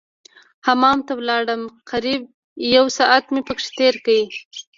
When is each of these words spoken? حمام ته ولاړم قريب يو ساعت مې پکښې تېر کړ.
حمام 0.67 0.99
ته 1.07 1.13
ولاړم 1.19 1.61
قريب 1.89 2.21
يو 2.75 2.85
ساعت 2.97 3.25
مې 3.33 3.41
پکښې 3.47 3.69
تېر 3.79 3.95
کړ. 4.05 4.15